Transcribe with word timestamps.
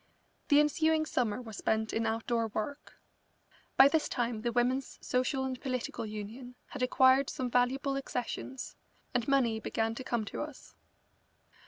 The 0.47 0.59
ensuing 0.59 1.05
summer 1.05 1.39
was 1.43 1.57
spent 1.57 1.93
in 1.93 2.07
outdoor 2.07 2.47
work. 2.47 2.99
By 3.77 3.87
this 3.87 4.09
time 4.09 4.41
the 4.41 4.51
Women's 4.51 4.97
Social 4.99 5.43
and 5.45 5.61
Political 5.61 6.07
Union 6.07 6.55
had 6.69 6.81
acquired 6.81 7.29
some 7.29 7.51
valuable 7.51 7.95
accessions, 7.95 8.75
and 9.13 9.27
money 9.27 9.59
began 9.59 9.93
to 9.93 10.03
come 10.03 10.25
to 10.25 10.41
us. 10.41 10.73